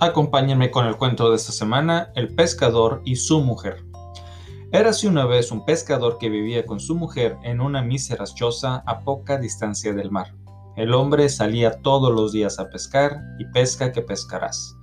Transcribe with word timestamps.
Acompáñenme 0.00 0.70
con 0.70 0.86
el 0.86 0.96
cuento 0.96 1.28
de 1.28 1.34
esta 1.34 1.50
semana, 1.50 2.12
El 2.14 2.32
pescador 2.32 3.02
y 3.04 3.16
su 3.16 3.40
mujer. 3.40 3.84
Érase 4.70 5.08
una 5.08 5.26
vez 5.26 5.50
un 5.50 5.64
pescador 5.64 6.18
que 6.18 6.28
vivía 6.28 6.64
con 6.66 6.78
su 6.78 6.94
mujer 6.94 7.36
en 7.42 7.60
una 7.60 7.82
mísera 7.82 8.24
choza 8.24 8.84
a 8.86 9.00
poca 9.00 9.38
distancia 9.38 9.92
del 9.92 10.12
mar. 10.12 10.36
El 10.76 10.94
hombre 10.94 11.28
salía 11.28 11.82
todos 11.82 12.14
los 12.14 12.30
días 12.30 12.60
a 12.60 12.70
pescar 12.70 13.20
y 13.40 13.46
pesca 13.46 13.90
que 13.90 14.02
pescarás. 14.02 14.76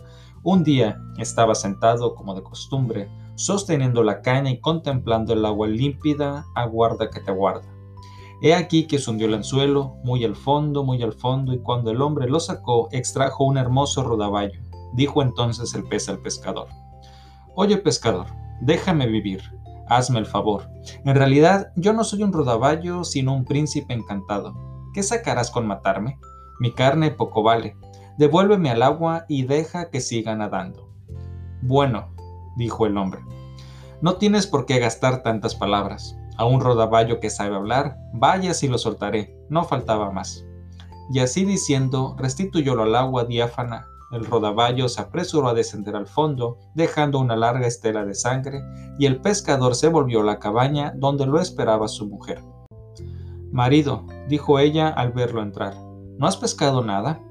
Un 0.44 0.66
día 0.66 1.00
estaba 1.18 1.56
sentado, 1.56 2.14
como 2.14 2.36
de 2.36 2.44
costumbre, 2.44 3.10
sosteniendo 3.36 4.04
la 4.04 4.22
caña 4.22 4.52
y 4.52 4.60
contemplando 4.60 5.32
el 5.32 5.46
agua 5.46 5.70
límpida, 5.70 6.46
aguarda 6.56 7.10
que 7.10 7.22
te 7.22 7.32
guarda. 7.32 7.74
He 8.42 8.54
aquí 8.54 8.86
que 8.86 9.00
se 9.00 9.10
hundió 9.10 9.28
el 9.28 9.36
anzuelo, 9.36 9.96
muy 10.04 10.26
al 10.26 10.36
fondo, 10.36 10.84
muy 10.84 11.02
al 11.02 11.14
fondo, 11.14 11.54
y 11.54 11.60
cuando 11.60 11.90
el 11.90 12.02
hombre 12.02 12.28
lo 12.28 12.42
sacó, 12.42 12.90
extrajo 12.92 13.46
un 13.46 13.58
hermoso 13.58 14.04
rodaballo 14.04 14.65
Dijo 14.96 15.22
entonces 15.22 15.76
el 15.76 15.84
pez 15.84 16.08
al 16.08 16.20
pescador. 16.20 16.70
Oye 17.54 17.78
pescador, 17.78 18.28
déjame 18.62 19.08
vivir, 19.08 19.42
hazme 19.88 20.20
el 20.20 20.26
favor. 20.26 20.70
En 21.04 21.16
realidad 21.16 21.72
yo 21.76 21.92
no 21.92 22.06
soy 22.06 22.24
un 22.24 22.32
rodaballo, 22.32 23.04
sino 23.04 23.34
un 23.34 23.44
príncipe 23.44 23.94
encantado. 23.94 24.56
¿Qué 24.94 25.04
sacarás 25.04 25.52
con 25.52 25.68
matarme? 25.68 26.18
Mi 26.60 26.72
carne 26.72 27.12
poco 27.12 27.44
vale. 27.44 27.76
Devuélveme 28.18 28.70
al 28.70 28.84
agua 28.84 29.26
y 29.28 29.44
deja 29.44 29.90
que 29.90 30.00
siga 30.00 30.34
nadando. 30.34 30.90
Bueno, 31.62 32.16
dijo 32.56 32.86
el 32.86 32.98
hombre, 32.98 33.20
no 34.02 34.16
tienes 34.16 34.48
por 34.48 34.66
qué 34.66 34.80
gastar 34.80 35.24
tantas 35.24 35.56
palabras. 35.56 36.16
A 36.38 36.46
un 36.46 36.62
rodaballo 36.62 37.20
que 37.20 37.30
sabe 37.30 37.56
hablar, 37.56 37.98
vaya 38.14 38.54
si 38.54 38.70
lo 38.70 38.78
soltaré, 38.78 39.38
no 39.50 39.66
faltaba 39.66 40.12
más. 40.12 40.46
Y 41.12 41.20
así 41.20 41.44
diciendo, 41.44 42.16
restituyólo 42.18 42.84
al 42.84 42.96
agua 42.96 43.26
diáfana 43.26 43.88
el 44.12 44.26
rodaballo 44.26 44.88
se 44.88 45.02
apresuró 45.02 45.48
a 45.48 45.54
descender 45.54 45.96
al 45.96 46.08
fondo, 46.08 46.58
dejando 46.74 47.20
una 47.20 47.36
larga 47.36 47.68
estela 47.68 48.06
de 48.06 48.14
sangre, 48.14 48.62
y 49.00 49.06
el 49.06 49.22
pescador 49.22 49.76
se 49.76 49.90
volvió 49.90 50.22
a 50.22 50.26
la 50.26 50.40
cabaña 50.40 50.94
donde 50.96 51.26
lo 51.26 51.40
esperaba 51.40 51.88
su 51.88 52.08
mujer. 52.08 52.42
Marido, 53.52 54.06
dijo 54.28 54.60
ella 54.60 54.90
al 54.90 55.12
verlo 55.12 55.42
entrar, 55.42 55.74
¿no 56.18 56.28
has 56.28 56.38
pescado 56.38 56.84
nada? 56.84 57.22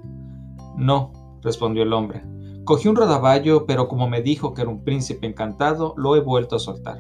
No, 0.77 1.13
respondió 1.43 1.83
el 1.83 1.93
hombre. 1.93 2.23
Cogí 2.65 2.89
un 2.89 2.97
rodaballo, 2.97 3.67
pero 3.67 3.89
como 3.89 4.09
me 4.09 4.23
dijo 4.23 4.55
que 4.55 4.63
era 4.63 4.71
un 4.71 4.85
príncipe 4.85 5.27
encantado, 5.27 5.95
lo 5.97 6.17
he 6.17 6.21
vuelto 6.21 6.57
a 6.57 6.61
soltar. 6.61 6.99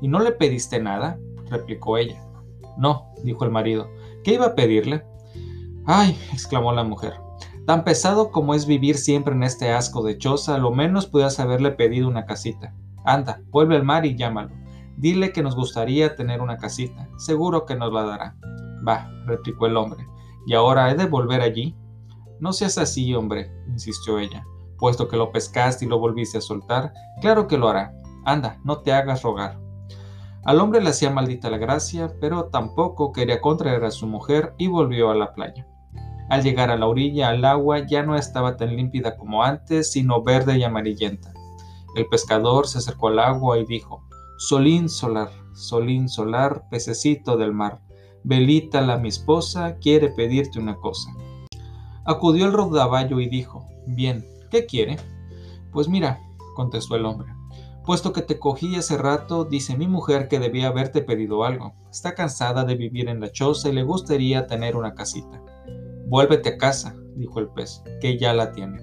¿Y 0.00 0.08
no 0.08 0.20
le 0.20 0.32
pediste 0.32 0.80
nada? 0.80 1.18
replicó 1.50 1.98
ella. 1.98 2.22
No, 2.76 3.12
dijo 3.24 3.44
el 3.44 3.50
marido. 3.50 3.88
¿Qué 4.22 4.34
iba 4.34 4.46
a 4.46 4.54
pedirle? 4.54 5.04
Ay, 5.86 6.16
exclamó 6.32 6.72
la 6.72 6.84
mujer. 6.84 7.25
Tan 7.66 7.82
pesado 7.82 8.30
como 8.30 8.54
es 8.54 8.64
vivir 8.64 8.96
siempre 8.96 9.34
en 9.34 9.42
este 9.42 9.72
asco 9.72 10.04
de 10.04 10.16
choza, 10.18 10.56
lo 10.58 10.70
menos 10.70 11.06
pudieras 11.06 11.40
haberle 11.40 11.72
pedido 11.72 12.06
una 12.06 12.24
casita. 12.24 12.72
Anda, 13.04 13.42
vuelve 13.50 13.74
al 13.74 13.82
mar 13.82 14.06
y 14.06 14.16
llámalo. 14.16 14.54
Dile 14.96 15.32
que 15.32 15.42
nos 15.42 15.56
gustaría 15.56 16.14
tener 16.14 16.40
una 16.40 16.58
casita. 16.58 17.08
Seguro 17.16 17.66
que 17.66 17.74
nos 17.74 17.92
la 17.92 18.04
dará. 18.04 18.36
Va, 18.86 19.10
replicó 19.26 19.66
el 19.66 19.76
hombre. 19.76 20.06
¿Y 20.46 20.54
ahora 20.54 20.92
he 20.92 20.94
de 20.94 21.06
volver 21.06 21.40
allí? 21.40 21.76
No 22.38 22.52
seas 22.52 22.78
así, 22.78 23.12
hombre, 23.14 23.50
insistió 23.66 24.20
ella. 24.20 24.44
Puesto 24.78 25.08
que 25.08 25.16
lo 25.16 25.32
pescaste 25.32 25.86
y 25.86 25.88
lo 25.88 25.98
volviste 25.98 26.38
a 26.38 26.42
soltar, 26.42 26.92
claro 27.20 27.48
que 27.48 27.58
lo 27.58 27.68
hará. 27.68 27.92
Anda, 28.24 28.60
no 28.62 28.82
te 28.82 28.92
hagas 28.92 29.22
rogar. 29.22 29.58
Al 30.44 30.60
hombre 30.60 30.80
le 30.80 30.90
hacía 30.90 31.10
maldita 31.10 31.50
la 31.50 31.58
gracia, 31.58 32.12
pero 32.20 32.44
tampoco 32.44 33.10
quería 33.10 33.40
contraer 33.40 33.84
a 33.84 33.90
su 33.90 34.06
mujer 34.06 34.54
y 34.56 34.68
volvió 34.68 35.10
a 35.10 35.16
la 35.16 35.32
playa. 35.32 35.66
Al 36.28 36.42
llegar 36.42 36.70
a 36.70 36.76
la 36.76 36.86
orilla, 36.86 37.32
el 37.32 37.44
agua 37.44 37.86
ya 37.86 38.02
no 38.02 38.16
estaba 38.16 38.56
tan 38.56 38.76
límpida 38.76 39.16
como 39.16 39.44
antes, 39.44 39.92
sino 39.92 40.22
verde 40.22 40.58
y 40.58 40.64
amarillenta. 40.64 41.32
El 41.94 42.06
pescador 42.06 42.66
se 42.66 42.78
acercó 42.78 43.08
al 43.08 43.20
agua 43.20 43.58
y 43.58 43.64
dijo, 43.64 44.02
Solín 44.38 44.88
solar, 44.88 45.30
solín 45.54 46.08
solar, 46.08 46.64
pececito 46.70 47.36
del 47.36 47.52
mar, 47.52 47.80
Belita 48.28 48.80
la 48.80 48.98
mi 48.98 49.08
esposa 49.08 49.76
quiere 49.76 50.08
pedirte 50.08 50.58
una 50.58 50.74
cosa. 50.74 51.10
Acudió 52.04 52.46
el 52.46 52.52
rodaballo 52.52 53.20
y 53.20 53.28
dijo, 53.28 53.68
Bien, 53.86 54.26
¿qué 54.50 54.66
quiere? 54.66 54.96
Pues 55.70 55.88
mira, 55.88 56.18
contestó 56.56 56.96
el 56.96 57.06
hombre, 57.06 57.32
puesto 57.84 58.12
que 58.12 58.22
te 58.22 58.40
cogí 58.40 58.74
hace 58.74 58.98
rato, 58.98 59.44
dice 59.44 59.76
mi 59.76 59.86
mujer 59.86 60.26
que 60.26 60.40
debía 60.40 60.66
haberte 60.66 61.02
pedido 61.02 61.44
algo. 61.44 61.74
Está 61.88 62.16
cansada 62.16 62.64
de 62.64 62.74
vivir 62.74 63.08
en 63.08 63.20
la 63.20 63.30
choza 63.30 63.68
y 63.68 63.72
le 63.72 63.84
gustaría 63.84 64.48
tener 64.48 64.76
una 64.76 64.94
casita. 64.94 65.40
Vuélvete 66.08 66.50
a 66.50 66.56
casa, 66.56 66.94
dijo 67.16 67.40
el 67.40 67.48
pez, 67.48 67.82
que 68.00 68.16
ya 68.16 68.32
la 68.32 68.52
tiene. 68.52 68.80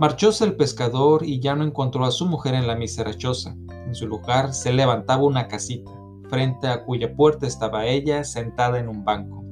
Marchóse 0.00 0.44
el 0.44 0.56
pescador 0.56 1.24
y 1.24 1.38
ya 1.38 1.54
no 1.54 1.62
encontró 1.62 2.04
a 2.04 2.10
su 2.10 2.26
mujer 2.26 2.54
en 2.54 2.66
la 2.66 2.74
mísera 2.74 3.16
choza. 3.16 3.54
En 3.86 3.94
su 3.94 4.08
lugar 4.08 4.52
se 4.52 4.72
levantaba 4.72 5.22
una 5.22 5.46
casita, 5.46 5.92
frente 6.28 6.66
a 6.66 6.82
cuya 6.84 7.14
puerta 7.14 7.46
estaba 7.46 7.86
ella 7.86 8.24
sentada 8.24 8.80
en 8.80 8.88
un 8.88 9.04
banco. 9.04 9.44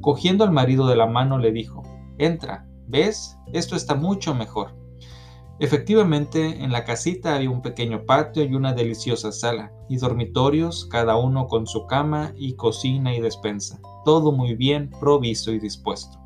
Cogiendo 0.00 0.42
al 0.42 0.50
marido 0.50 0.86
de 0.86 0.96
la 0.96 1.06
mano 1.06 1.36
le 1.36 1.52
dijo, 1.52 1.82
Entra, 2.16 2.66
¿ves? 2.86 3.36
Esto 3.52 3.76
está 3.76 3.94
mucho 3.94 4.34
mejor. 4.34 4.74
Efectivamente, 5.58 6.64
en 6.64 6.72
la 6.72 6.84
casita 6.84 7.34
había 7.34 7.50
un 7.50 7.60
pequeño 7.60 8.06
patio 8.06 8.44
y 8.44 8.54
una 8.54 8.72
deliciosa 8.72 9.30
sala, 9.30 9.72
y 9.90 9.98
dormitorios, 9.98 10.86
cada 10.86 11.18
uno 11.18 11.48
con 11.48 11.66
su 11.66 11.86
cama 11.86 12.32
y 12.34 12.54
cocina 12.54 13.14
y 13.14 13.20
despensa, 13.20 13.78
todo 14.06 14.32
muy 14.32 14.54
bien 14.54 14.88
provisto 15.00 15.52
y 15.52 15.58
dispuesto 15.58 16.19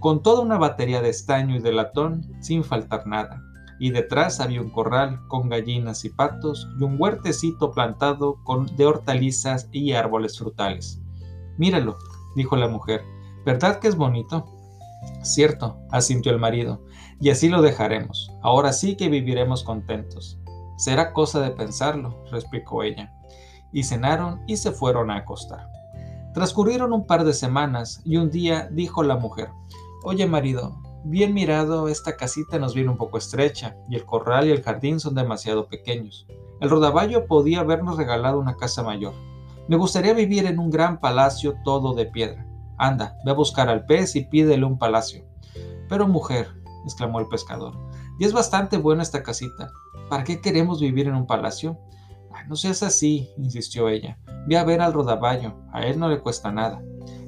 con 0.00 0.22
toda 0.22 0.40
una 0.40 0.58
batería 0.58 1.02
de 1.02 1.10
estaño 1.10 1.56
y 1.56 1.60
de 1.60 1.72
latón 1.72 2.26
sin 2.40 2.64
faltar 2.64 3.06
nada. 3.06 3.42
Y 3.80 3.90
detrás 3.90 4.40
había 4.40 4.60
un 4.60 4.70
corral 4.70 5.20
con 5.28 5.48
gallinas 5.48 6.04
y 6.04 6.10
patos 6.10 6.68
y 6.78 6.82
un 6.82 6.96
huertecito 6.98 7.72
plantado 7.72 8.36
con, 8.44 8.66
de 8.76 8.86
hortalizas 8.86 9.68
y 9.72 9.92
árboles 9.92 10.38
frutales. 10.38 11.00
Míralo, 11.56 11.96
dijo 12.34 12.56
la 12.56 12.68
mujer, 12.68 13.04
¿verdad 13.44 13.78
que 13.78 13.88
es 13.88 13.96
bonito? 13.96 14.46
Cierto, 15.22 15.78
asintió 15.90 16.32
el 16.32 16.38
marido, 16.38 16.82
y 17.20 17.30
así 17.30 17.48
lo 17.48 17.62
dejaremos. 17.62 18.30
Ahora 18.42 18.72
sí 18.72 18.96
que 18.96 19.08
viviremos 19.08 19.64
contentos. 19.64 20.38
Será 20.76 21.12
cosa 21.12 21.40
de 21.40 21.50
pensarlo, 21.50 22.24
replicó 22.30 22.82
ella. 22.82 23.12
Y 23.72 23.82
cenaron 23.82 24.40
y 24.46 24.56
se 24.56 24.70
fueron 24.70 25.10
a 25.10 25.16
acostar. 25.16 25.68
Transcurrieron 26.34 26.92
un 26.92 27.06
par 27.06 27.24
de 27.24 27.32
semanas 27.32 28.00
y 28.04 28.16
un 28.16 28.30
día 28.30 28.68
dijo 28.70 29.02
la 29.02 29.16
mujer, 29.16 29.50
Oye 30.04 30.26
marido, 30.26 30.80
bien 31.04 31.34
mirado, 31.34 31.88
esta 31.88 32.16
casita 32.16 32.58
nos 32.58 32.74
viene 32.74 32.90
un 32.90 32.96
poco 32.96 33.18
estrecha, 33.18 33.76
y 33.88 33.96
el 33.96 34.04
corral 34.04 34.46
y 34.46 34.52
el 34.52 34.62
jardín 34.62 35.00
son 35.00 35.14
demasiado 35.14 35.66
pequeños. 35.68 36.26
El 36.60 36.70
rodaballo 36.70 37.26
podía 37.26 37.60
habernos 37.60 37.96
regalado 37.96 38.38
una 38.38 38.56
casa 38.56 38.82
mayor. 38.82 39.14
Me 39.68 39.76
gustaría 39.76 40.14
vivir 40.14 40.46
en 40.46 40.58
un 40.58 40.70
gran 40.70 41.00
palacio 41.00 41.56
todo 41.64 41.94
de 41.94 42.06
piedra. 42.06 42.46
Anda, 42.78 43.16
ve 43.24 43.32
a 43.32 43.34
buscar 43.34 43.68
al 43.68 43.86
pez 43.86 44.14
y 44.14 44.24
pídele 44.24 44.64
un 44.64 44.78
palacio. 44.78 45.24
Pero 45.88 46.06
mujer, 46.06 46.48
exclamó 46.84 47.18
el 47.18 47.28
pescador, 47.28 47.76
y 48.18 48.24
es 48.24 48.32
bastante 48.32 48.76
buena 48.76 49.02
esta 49.02 49.22
casita. 49.22 49.70
¿Para 50.08 50.24
qué 50.24 50.40
queremos 50.40 50.80
vivir 50.80 51.08
en 51.08 51.14
un 51.14 51.26
palacio? 51.26 51.78
no 52.46 52.56
seas 52.56 52.82
así, 52.82 53.30
insistió 53.36 53.88
ella. 53.88 54.18
Ve 54.46 54.56
a 54.56 54.64
ver 54.64 54.80
al 54.80 54.92
rodaballo, 54.92 55.54
a 55.72 55.82
él 55.82 55.98
no 55.98 56.08
le 56.08 56.20
cuesta 56.20 56.50
nada. 56.50 56.82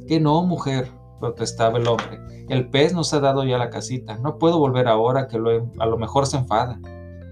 Que 0.07 0.21
no, 0.21 0.43
mujer, 0.43 0.91
protestaba 1.19 1.79
el 1.79 1.89
hombre. 1.89 2.21
El 2.51 2.69
pez 2.69 2.93
nos 2.93 3.15
ha 3.15 3.21
dado 3.21 3.45
ya 3.45 3.59
la 3.59 3.71
casita. 3.71 4.19
No 4.19 4.37
puedo 4.37 4.59
volver 4.59 4.89
ahora 4.89 5.29
que 5.29 5.37
a 5.37 5.87
lo 5.87 5.97
mejor 5.99 6.27
se 6.27 6.37
enfada. 6.37 6.81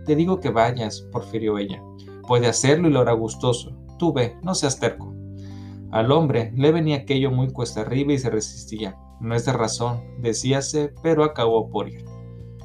Te 0.07 0.15
digo 0.15 0.39
que 0.39 0.51
vayas, 0.51 1.01
porfirió 1.11 1.59
ella. 1.59 1.83
Puede 2.29 2.47
hacerlo 2.47 2.87
y 2.87 2.93
lo 2.93 3.01
hará 3.01 3.15
gustoso. 3.15 3.77
Tú 3.99 4.13
ve, 4.13 4.37
no 4.45 4.55
seas 4.55 4.79
terco. 4.79 5.13
Al 5.91 6.13
hombre 6.13 6.53
le 6.55 6.71
venía 6.71 6.99
aquello 6.99 7.33
muy 7.33 7.51
cuesta 7.51 7.81
arriba 7.81 8.13
y 8.13 8.19
se 8.19 8.31
resistía. 8.31 8.97
No 9.21 9.35
es 9.35 9.45
de 9.45 9.55
razón, 9.55 10.01
decíase, 10.21 10.95
pero 11.03 11.25
acabó 11.25 11.69
por 11.69 11.89
ir. 11.89 12.05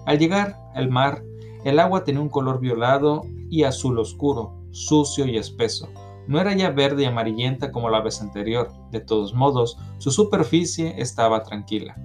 Al 0.06 0.20
llegar 0.20 0.56
al 0.76 0.92
mar, 0.92 1.24
el 1.64 1.80
agua 1.80 2.04
tenía 2.04 2.22
un 2.22 2.30
color 2.30 2.60
violado 2.60 3.24
y 3.50 3.64
azul 3.64 3.98
oscuro, 3.98 4.54
sucio 4.70 5.26
y 5.26 5.38
espeso, 5.38 5.90
No 6.28 6.40
era 6.40 6.54
ya 6.54 6.70
verde 6.70 7.02
y 7.02 7.06
amarillenta 7.06 7.72
como 7.72 7.90
la 7.90 8.02
vez 8.02 8.22
anterior, 8.22 8.70
de 8.92 9.00
todos 9.00 9.34
modos, 9.34 9.76
su 9.98 10.12
superficie 10.12 10.94
estaba 11.02 11.42
tranquila. 11.42 11.96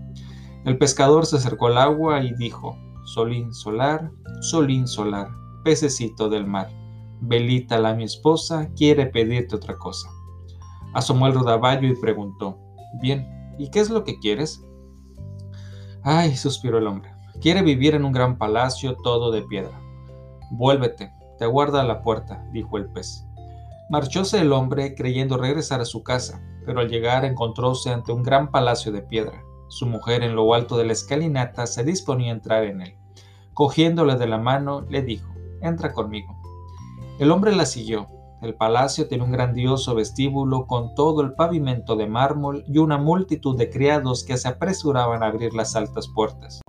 El 0.64 0.78
pescador 0.78 1.26
se 1.26 1.36
acercó 1.36 1.68
al 1.68 1.78
agua 1.78 2.22
y 2.22 2.34
dijo, 2.34 2.76
Solín 3.04 3.54
solar, 3.54 4.10
solín 4.40 4.86
solar, 4.86 5.28
pececito 5.64 6.28
del 6.28 6.46
mar, 6.46 6.68
Belita, 7.20 7.78
la 7.78 7.94
mi 7.94 8.04
esposa, 8.04 8.70
quiere 8.76 9.06
pedirte 9.06 9.56
otra 9.56 9.76
cosa. 9.76 10.08
Asomó 10.94 11.26
el 11.26 11.34
rodaballo 11.34 11.88
y 11.88 11.96
preguntó, 11.96 12.58
Bien, 13.00 13.54
¿y 13.58 13.70
qué 13.70 13.80
es 13.80 13.90
lo 13.90 14.04
que 14.04 14.18
quieres? 14.18 14.64
Ay, 16.02 16.36
suspiró 16.36 16.78
el 16.78 16.86
hombre, 16.86 17.12
quiere 17.40 17.62
vivir 17.62 17.94
en 17.94 18.04
un 18.04 18.12
gran 18.12 18.38
palacio 18.38 18.96
todo 19.02 19.30
de 19.30 19.42
piedra. 19.42 19.80
Vuélvete, 20.50 21.10
te 21.38 21.44
aguarda 21.44 21.80
a 21.80 21.84
la 21.84 22.02
puerta, 22.02 22.44
dijo 22.52 22.78
el 22.78 22.86
pez. 22.92 23.24
Marchóse 23.90 24.40
el 24.40 24.52
hombre 24.52 24.94
creyendo 24.94 25.38
regresar 25.38 25.80
a 25.80 25.86
su 25.86 26.02
casa, 26.02 26.42
pero 26.66 26.80
al 26.80 26.88
llegar 26.88 27.24
encontróse 27.24 27.90
ante 27.90 28.12
un 28.12 28.22
gran 28.22 28.50
palacio 28.50 28.92
de 28.92 29.02
piedra. 29.02 29.42
Su 29.68 29.86
mujer 29.86 30.22
en 30.22 30.34
lo 30.34 30.52
alto 30.54 30.76
de 30.76 30.84
la 30.84 30.92
escalinata 30.92 31.66
se 31.66 31.84
disponía 31.84 32.32
a 32.32 32.36
entrar 32.36 32.64
en 32.64 32.82
él. 32.82 32.98
Cogiéndole 33.54 34.16
de 34.16 34.26
la 34.26 34.38
mano, 34.38 34.82
le 34.88 35.02
dijo, 35.02 35.32
entra 35.60 35.92
conmigo. 35.92 36.36
El 37.18 37.30
hombre 37.30 37.54
la 37.54 37.66
siguió. 37.66 38.06
El 38.40 38.54
palacio 38.54 39.08
tiene 39.08 39.24
un 39.24 39.32
grandioso 39.32 39.94
vestíbulo 39.94 40.66
con 40.66 40.94
todo 40.94 41.22
el 41.22 41.34
pavimento 41.34 41.96
de 41.96 42.06
mármol 42.06 42.64
y 42.68 42.78
una 42.78 42.96
multitud 42.96 43.58
de 43.58 43.68
criados 43.68 44.24
que 44.24 44.36
se 44.36 44.48
apresuraban 44.48 45.22
a 45.22 45.26
abrir 45.26 45.54
las 45.54 45.74
altas 45.74 46.08
puertas 46.08 46.60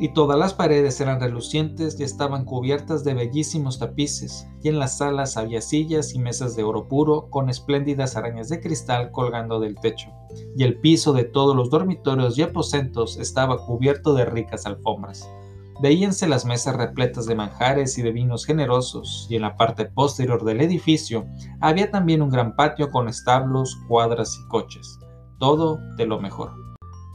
y 0.00 0.14
todas 0.14 0.38
las 0.38 0.54
paredes 0.54 0.98
eran 1.02 1.20
relucientes 1.20 2.00
y 2.00 2.04
estaban 2.04 2.46
cubiertas 2.46 3.04
de 3.04 3.12
bellísimos 3.12 3.78
tapices, 3.78 4.46
y 4.62 4.68
en 4.68 4.78
las 4.78 4.96
salas 4.96 5.36
había 5.36 5.60
sillas 5.60 6.14
y 6.14 6.18
mesas 6.18 6.56
de 6.56 6.64
oro 6.64 6.88
puro 6.88 7.28
con 7.28 7.50
espléndidas 7.50 8.16
arañas 8.16 8.48
de 8.48 8.60
cristal 8.60 9.12
colgando 9.12 9.60
del 9.60 9.76
techo, 9.78 10.08
y 10.56 10.64
el 10.64 10.80
piso 10.80 11.12
de 11.12 11.24
todos 11.24 11.54
los 11.54 11.68
dormitorios 11.68 12.38
y 12.38 12.42
aposentos 12.42 13.18
estaba 13.18 13.66
cubierto 13.66 14.14
de 14.14 14.24
ricas 14.24 14.64
alfombras. 14.64 15.28
Veíanse 15.82 16.26
las 16.26 16.46
mesas 16.46 16.76
repletas 16.76 17.26
de 17.26 17.34
manjares 17.34 17.98
y 17.98 18.02
de 18.02 18.12
vinos 18.12 18.46
generosos, 18.46 19.26
y 19.28 19.36
en 19.36 19.42
la 19.42 19.56
parte 19.58 19.84
posterior 19.84 20.44
del 20.44 20.62
edificio 20.62 21.26
había 21.60 21.90
también 21.90 22.22
un 22.22 22.30
gran 22.30 22.56
patio 22.56 22.90
con 22.90 23.06
establos, 23.06 23.78
cuadras 23.86 24.34
y 24.38 24.48
coches, 24.48 24.98
todo 25.38 25.78
de 25.98 26.06
lo 26.06 26.18
mejor. 26.18 26.69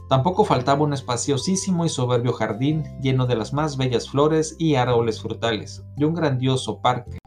Tampoco 0.08 0.44
faltaba 0.44 0.84
un 0.84 0.92
espaciosísimo 0.92 1.84
y 1.84 1.88
soberbio 1.88 2.32
jardín 2.32 2.84
lleno 3.00 3.26
de 3.26 3.34
las 3.34 3.52
más 3.52 3.76
bellas 3.76 4.08
flores 4.08 4.54
y 4.56 4.76
árboles 4.76 5.20
frutales, 5.20 5.84
y 5.96 6.04
un 6.04 6.14
grandioso 6.14 6.80
parque, 6.80 7.18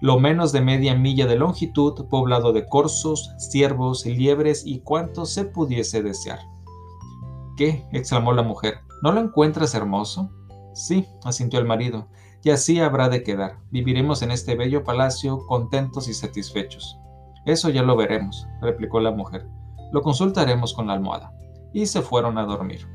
lo 0.00 0.18
menos 0.18 0.50
de 0.50 0.60
media 0.60 0.96
milla 0.96 1.26
de 1.26 1.36
longitud, 1.36 2.08
poblado 2.08 2.52
de 2.52 2.66
corzos, 2.66 3.30
ciervos, 3.38 4.04
liebres 4.04 4.66
y 4.66 4.80
cuanto 4.80 5.26
se 5.26 5.44
pudiese 5.44 6.02
desear. 6.02 6.40
¿Qué? 7.56 7.86
exclamó 7.92 8.32
la 8.32 8.42
mujer. 8.42 8.80
¿No 9.02 9.12
lo 9.12 9.20
encuentras 9.20 9.74
hermoso? 9.76 10.28
Sí, 10.74 11.06
asintió 11.22 11.60
el 11.60 11.66
marido, 11.66 12.08
y 12.42 12.50
así 12.50 12.80
habrá 12.80 13.08
de 13.08 13.22
quedar. 13.22 13.58
Viviremos 13.70 14.22
en 14.22 14.32
este 14.32 14.56
bello 14.56 14.82
palacio 14.82 15.38
contentos 15.46 16.08
y 16.08 16.14
satisfechos. 16.14 16.98
Eso 17.46 17.70
ya 17.70 17.82
lo 17.82 17.94
veremos, 17.94 18.48
replicó 18.60 18.98
la 18.98 19.12
mujer. 19.12 19.46
Lo 19.92 20.02
consultaremos 20.02 20.74
con 20.74 20.88
la 20.88 20.94
almohada 20.94 21.32
y 21.74 21.86
se 21.86 22.00
fueron 22.00 22.38
a 22.38 22.44
dormir. 22.44 22.88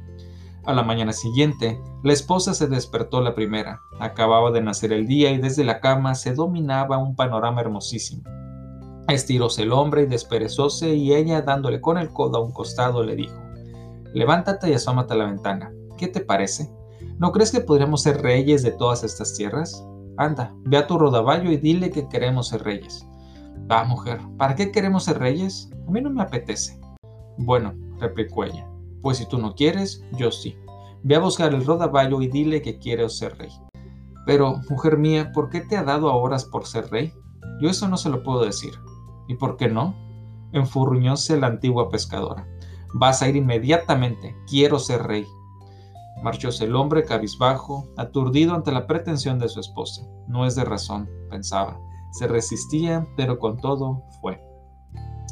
A 0.66 0.74
la 0.74 0.84
mañana 0.84 1.14
siguiente, 1.14 1.80
la 2.04 2.14
esposa 2.14 2.54
se 2.54 2.68
despertó 2.68 3.22
la 3.22 3.36
primera. 3.36 3.82
Acababa 4.00 4.52
de 4.52 4.62
nacer 4.62 4.92
el 4.94 5.08
día 5.08 5.32
y 5.32 5.38
desde 5.38 5.64
la 5.64 5.80
cama 5.80 6.16
se 6.16 6.34
dominaba 6.34 6.98
un 6.98 7.16
panorama 7.16 7.62
hermosísimo. 7.62 8.24
Estiróse 9.08 9.64
el 9.64 9.72
hombre 9.72 10.04
y 10.04 10.06
desperezóse 10.06 10.94
y 10.94 11.14
ella, 11.14 11.42
dándole 11.42 11.82
con 11.82 11.98
el 11.98 12.12
codo 12.12 12.38
a 12.38 12.42
un 12.42 12.52
costado, 12.52 13.04
le 13.04 13.16
dijo, 13.16 13.36
Levántate 14.14 14.70
y 14.70 14.74
asómate 14.74 15.14
a 15.14 15.18
la 15.18 15.26
ventana. 15.26 15.72
¿Qué 15.98 16.08
te 16.08 16.20
parece? 16.20 16.72
¿No 17.18 17.32
crees 17.32 17.52
que 17.52 17.62
podríamos 17.62 18.04
ser 18.04 18.22
reyes 18.22 18.64
de 18.64 18.72
todas 18.72 19.04
estas 19.04 19.36
tierras? 19.36 19.84
Anda, 20.18 20.54
ve 20.66 20.78
a 20.78 20.88
tu 20.88 20.98
rodaballo 20.98 21.52
y 21.52 21.58
dile 21.58 21.90
que 21.90 22.08
queremos 22.08 22.50
ser 22.50 22.64
reyes. 22.64 23.08
Va, 23.72 23.84
mujer, 23.84 24.20
¿para 24.38 24.56
qué 24.56 24.72
queremos 24.72 25.06
ser 25.06 25.18
reyes? 25.20 25.70
A 25.88 25.92
mí 25.92 26.02
no 26.02 26.10
me 26.10 26.22
apetece. 26.22 26.80
Bueno, 27.38 27.74
replicó 28.00 28.44
ella. 28.44 28.69
Pues 29.02 29.18
si 29.18 29.28
tú 29.28 29.38
no 29.38 29.56
quieres, 29.56 30.04
yo 30.18 30.32
sí. 30.32 30.58
Ve 31.04 31.16
a 31.16 31.20
buscar 31.20 31.54
el 31.54 31.66
rodaballo 31.66 32.22
y 32.22 32.28
dile 32.28 32.62
que 32.62 32.78
quiero 32.78 33.10
ser 33.10 33.38
rey. 33.38 33.52
Pero, 34.26 34.62
mujer 34.70 34.98
mía, 34.98 35.32
¿por 35.34 35.50
qué 35.50 35.62
te 35.62 35.78
ha 35.78 35.84
dado 35.84 36.14
horas 36.14 36.46
por 36.46 36.66
ser 36.66 36.90
rey? 36.90 37.14
Yo 37.62 37.70
eso 37.70 37.88
no 37.88 37.98
se 37.98 38.10
lo 38.10 38.24
puedo 38.24 38.44
decir. 38.44 38.74
¿Y 39.28 39.36
por 39.36 39.58
qué 39.58 39.70
no? 39.70 39.96
Enfurruñóse 40.52 41.40
la 41.40 41.48
antigua 41.48 41.90
pescadora. 41.90 42.48
Vas 42.94 43.22
a 43.22 43.30
ir 43.30 43.36
inmediatamente. 43.36 44.36
Quiero 44.48 44.80
ser 44.80 45.04
rey. 45.04 45.26
Marchóse 46.22 46.66
el 46.66 46.76
hombre 46.76 47.06
cabizbajo, 47.06 47.88
aturdido 47.96 48.54
ante 48.54 48.72
la 48.72 48.88
pretensión 48.88 49.40
de 49.40 49.48
su 49.48 49.60
esposa. 49.60 50.06
No 50.28 50.46
es 50.46 50.56
de 50.56 50.66
razón, 50.66 51.10
pensaba. 51.30 51.80
Se 52.12 52.28
resistía, 52.28 53.08
pero 53.16 53.40
con 53.40 53.58
todo 53.58 54.04
fue. 54.20 54.49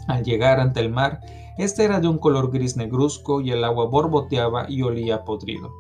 Al 0.07 0.23
llegar 0.23 0.59
ante 0.59 0.79
el 0.79 0.89
mar, 0.89 1.19
este 1.57 1.83
era 1.83 1.99
de 1.99 2.07
un 2.07 2.17
color 2.17 2.51
gris 2.51 2.77
negruzco 2.77 3.41
y 3.41 3.51
el 3.51 3.63
agua 3.63 3.85
borboteaba 3.87 4.69
y 4.69 4.81
olía 4.81 5.23
podrido. 5.23 5.71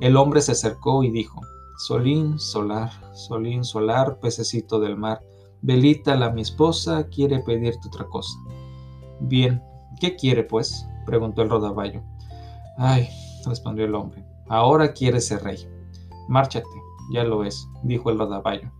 El 0.00 0.16
hombre 0.16 0.40
se 0.40 0.52
acercó 0.52 1.04
y 1.04 1.10
dijo, 1.10 1.40
Solín, 1.76 2.38
solar, 2.38 2.90
solín, 3.14 3.64
solar, 3.64 4.18
pececito 4.20 4.80
del 4.80 4.96
mar, 4.96 5.20
Belita, 5.62 6.16
la 6.16 6.30
mi 6.30 6.40
esposa, 6.40 7.06
quiere 7.08 7.40
pedirte 7.40 7.88
otra 7.88 8.06
cosa. 8.06 8.38
Bien, 9.20 9.62
¿qué 10.00 10.16
quiere 10.16 10.42
pues? 10.42 10.86
preguntó 11.04 11.42
el 11.42 11.50
rodaballo. 11.50 12.02
Ay, 12.78 13.08
respondió 13.44 13.84
el 13.84 13.94
hombre, 13.94 14.24
ahora 14.48 14.92
quiere 14.92 15.20
ser 15.20 15.42
rey. 15.42 15.58
Márchate, 16.28 16.66
ya 17.12 17.24
lo 17.24 17.44
es, 17.44 17.68
dijo 17.82 18.10
el 18.10 18.18
rodaballo. 18.18 18.72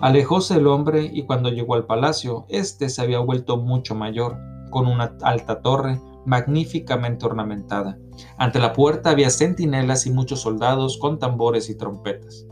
Alejóse 0.00 0.56
el 0.56 0.66
hombre 0.66 1.10
y 1.10 1.24
cuando 1.24 1.48
llegó 1.48 1.74
al 1.74 1.86
palacio, 1.86 2.44
éste 2.48 2.90
se 2.90 3.00
había 3.00 3.18
vuelto 3.20 3.56
mucho 3.56 3.94
mayor 3.94 4.36
con 4.70 4.86
una 4.86 5.16
alta 5.22 5.62
torre 5.62 6.00
magníficamente 6.26 7.24
ornamentada. 7.24 7.96
Ante 8.36 8.58
la 8.58 8.74
puerta 8.74 9.10
había 9.10 9.30
centinelas 9.30 10.06
y 10.06 10.10
muchos 10.10 10.40
soldados 10.40 10.98
con 10.98 11.18
tambores 11.18 11.70
y 11.70 11.76
trompetas. 11.76 12.46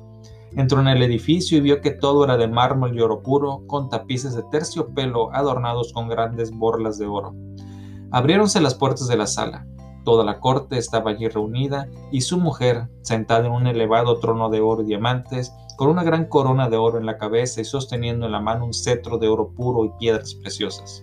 Entró 0.52 0.80
en 0.80 0.88
el 0.88 1.02
edificio 1.02 1.58
y 1.58 1.60
vio 1.60 1.80
que 1.80 1.90
todo 1.90 2.24
era 2.24 2.36
de 2.36 2.48
mármol 2.48 2.96
y 2.96 3.00
oro 3.00 3.22
puro, 3.22 3.64
con 3.66 3.88
tapices 3.88 4.34
de 4.34 4.44
terciopelo 4.50 5.34
adornados 5.34 5.92
con 5.92 6.08
grandes 6.08 6.52
borlas 6.52 6.96
de 6.96 7.06
oro. 7.06 7.34
Abriéronse 8.12 8.60
las 8.60 8.76
puertas 8.76 9.08
de 9.08 9.16
la 9.16 9.26
sala. 9.26 9.66
Toda 10.04 10.22
la 10.22 10.38
corte 10.38 10.76
estaba 10.76 11.12
allí 11.12 11.28
reunida 11.28 11.88
y 12.12 12.20
su 12.20 12.38
mujer, 12.38 12.88
sentada 13.02 13.46
en 13.46 13.52
un 13.52 13.66
elevado 13.66 14.18
trono 14.20 14.50
de 14.50 14.60
oro 14.60 14.82
y 14.82 14.86
diamantes, 14.86 15.52
con 15.76 15.88
una 15.88 16.04
gran 16.04 16.26
corona 16.26 16.68
de 16.68 16.76
oro 16.76 16.98
en 16.98 17.06
la 17.06 17.16
cabeza 17.16 17.60
y 17.60 17.64
sosteniendo 17.64 18.26
en 18.26 18.32
la 18.32 18.40
mano 18.40 18.66
un 18.66 18.74
cetro 18.74 19.18
de 19.18 19.28
oro 19.28 19.52
puro 19.54 19.84
y 19.84 19.90
piedras 19.98 20.34
preciosas. 20.34 21.02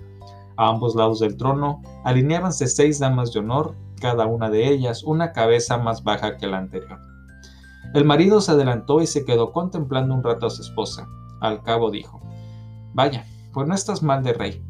A 0.56 0.70
ambos 0.70 0.96
lados 0.96 1.20
del 1.20 1.36
trono 1.36 1.82
alineábanse 2.06 2.68
seis 2.68 3.00
damas 3.00 3.34
de 3.34 3.40
honor, 3.40 3.76
cada 4.00 4.28
una 4.28 4.50
de 4.50 4.70
ellas 4.70 5.04
una 5.04 5.32
cabeza 5.32 5.78
más 5.78 6.04
baja 6.04 6.38
que 6.38 6.48
la 6.48 6.60
anterior. 6.60 7.00
El 7.94 8.06
marido 8.06 8.40
se 8.40 8.52
adelantó 8.52 9.02
y 9.02 9.08
se 9.08 9.26
quedó 9.26 9.52
contemplando 9.52 10.14
un 10.14 10.24
rato 10.24 10.46
a 10.46 10.50
su 10.50 10.62
esposa. 10.62 11.08
Al 11.42 11.62
cabo 11.64 11.90
dijo, 11.92 12.22
Vaya, 12.94 13.26
pues 13.52 13.68
no 13.68 13.74
estás 13.74 14.04
mal 14.04 14.24
de 14.24 14.34
rey. 14.34 14.64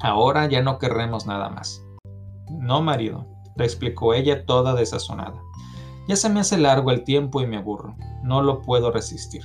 Ahora 0.00 0.46
ya 0.46 0.60
no 0.60 0.78
querremos 0.78 1.26
nada 1.26 1.48
más. 1.48 1.82
No, 2.50 2.82
marido, 2.82 3.26
le 3.56 3.64
explicó 3.64 4.14
ella 4.14 4.46
toda 4.46 4.74
desazonada. 4.74 5.40
Ya 6.06 6.16
se 6.16 6.28
me 6.28 6.40
hace 6.40 6.58
largo 6.58 6.90
el 6.90 7.04
tiempo 7.04 7.40
y 7.40 7.46
me 7.46 7.56
aburro. 7.56 7.96
No 8.22 8.42
lo 8.42 8.60
puedo 8.60 8.90
resistir. 8.90 9.42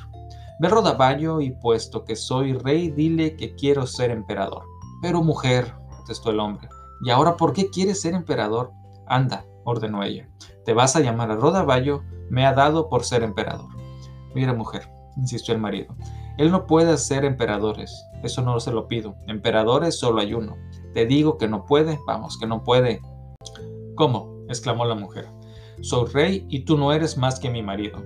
Ve 0.59 0.67
rodaballo 0.67 1.39
y 1.39 1.51
puesto 1.51 2.03
que 2.03 2.17
soy 2.17 2.53
rey, 2.53 2.89
dile 2.89 3.37
que 3.37 3.55
quiero 3.55 3.87
ser 3.87 4.11
emperador. 4.11 4.63
Pero 5.01 5.23
mujer, 5.23 5.73
contestó 5.89 6.31
el 6.31 6.39
hombre, 6.39 6.67
¿y 7.01 7.11
ahora 7.11 7.37
por 7.37 7.53
qué 7.53 7.69
quieres 7.69 8.01
ser 8.01 8.13
emperador? 8.13 8.71
Anda, 9.07 9.45
ordenó 9.63 10.03
ella, 10.03 10.27
te 10.65 10.73
vas 10.73 10.95
a 10.95 10.99
llamar 10.99 11.31
a 11.31 11.35
Rodaballo, 11.35 12.03
me 12.29 12.45
ha 12.45 12.53
dado 12.53 12.89
por 12.89 13.05
ser 13.05 13.23
emperador. 13.23 13.69
Mira, 14.35 14.53
mujer, 14.53 14.91
insistió 15.15 15.53
el 15.53 15.61
marido, 15.61 15.95
él 16.37 16.51
no 16.51 16.67
puede 16.67 16.97
ser 16.97 17.23
emperadores, 17.23 18.05
eso 18.23 18.41
no 18.41 18.59
se 18.59 18.71
lo 18.71 18.87
pido, 18.87 19.15
emperadores 19.27 19.97
solo 19.97 20.19
hay 20.19 20.33
uno. 20.33 20.57
Te 20.93 21.05
digo 21.05 21.37
que 21.37 21.47
no 21.47 21.65
puede, 21.65 21.99
vamos, 22.05 22.37
que 22.37 22.47
no 22.47 22.63
puede. 22.63 23.01
¿Cómo? 23.99 24.45
exclamó 24.47 24.85
la 24.85 24.95
mujer. 24.95 25.27
Soy 25.81 26.07
rey 26.07 26.45
y 26.47 26.61
tú 26.61 26.77
no 26.77 26.93
eres 26.93 27.17
más 27.17 27.37
que 27.37 27.49
mi 27.49 27.61
marido. 27.61 28.01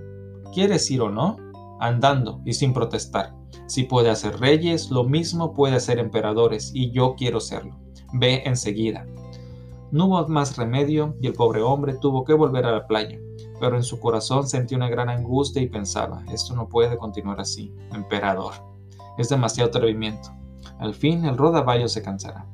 ¿Quieres 0.52 0.90
ir 0.90 1.00
o 1.00 1.08
no? 1.08 1.36
Andando 1.78 2.40
y 2.44 2.54
sin 2.54 2.72
protestar. 2.72 3.32
Si 3.68 3.84
puede 3.84 4.10
hacer 4.10 4.40
reyes, 4.40 4.90
lo 4.90 5.04
mismo 5.04 5.54
puede 5.54 5.76
hacer 5.76 6.00
emperadores, 6.00 6.72
y 6.74 6.90
yo 6.90 7.14
quiero 7.16 7.38
serlo. 7.38 7.78
Ve 8.12 8.42
enseguida. 8.44 9.06
No 9.92 10.06
hubo 10.06 10.26
más 10.26 10.56
remedio 10.56 11.14
y 11.20 11.28
el 11.28 11.34
pobre 11.34 11.62
hombre 11.62 11.94
tuvo 12.00 12.24
que 12.24 12.34
volver 12.34 12.66
a 12.66 12.72
la 12.72 12.88
playa, 12.88 13.20
pero 13.60 13.76
en 13.76 13.84
su 13.84 14.00
corazón 14.00 14.48
sentía 14.48 14.76
una 14.76 14.88
gran 14.88 15.08
angustia 15.08 15.62
y 15.62 15.68
pensaba, 15.68 16.24
esto 16.32 16.56
no 16.56 16.68
puede 16.68 16.98
continuar 16.98 17.40
así, 17.40 17.72
emperador. 17.92 18.54
Es 19.16 19.28
demasiado 19.28 19.68
atrevimiento. 19.68 20.30
Al 20.80 20.92
fin 20.92 21.24
el 21.24 21.36
rodaballo 21.36 21.86
se 21.86 22.02
cansará. 22.02 22.48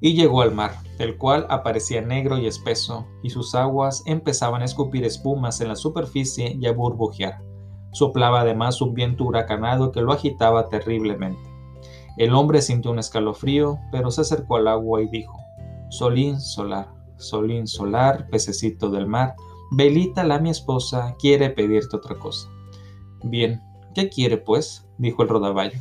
Y 0.00 0.14
llegó 0.14 0.42
al 0.42 0.54
mar, 0.54 0.76
el 0.98 1.16
cual 1.16 1.46
aparecía 1.48 2.00
negro 2.00 2.38
y 2.38 2.46
espeso, 2.46 3.06
y 3.22 3.30
sus 3.30 3.54
aguas 3.54 4.02
empezaban 4.06 4.62
a 4.62 4.66
escupir 4.66 5.04
espumas 5.04 5.60
en 5.60 5.68
la 5.68 5.76
superficie 5.76 6.56
y 6.60 6.66
a 6.66 6.72
burbujear. 6.72 7.42
Soplaba 7.92 8.40
además 8.40 8.80
un 8.80 8.94
viento 8.94 9.24
huracanado 9.24 9.92
que 9.92 10.02
lo 10.02 10.12
agitaba 10.12 10.68
terriblemente. 10.68 11.40
El 12.16 12.34
hombre 12.34 12.62
sintió 12.62 12.90
un 12.90 12.98
escalofrío, 12.98 13.78
pero 13.90 14.10
se 14.10 14.20
acercó 14.20 14.56
al 14.56 14.68
agua 14.68 15.02
y 15.02 15.08
dijo, 15.08 15.38
Solín 15.90 16.40
solar, 16.40 16.88
Solín 17.16 17.66
solar, 17.66 18.28
pececito 18.28 18.90
del 18.90 19.06
mar, 19.06 19.34
Belita, 19.70 20.22
la 20.22 20.38
mi 20.38 20.50
esposa, 20.50 21.16
quiere 21.18 21.50
pedirte 21.50 21.96
otra 21.96 22.16
cosa. 22.16 22.48
Bien, 23.24 23.60
¿qué 23.94 24.08
quiere 24.08 24.36
pues? 24.36 24.86
dijo 24.98 25.22
el 25.22 25.28
rodaballo. 25.28 25.78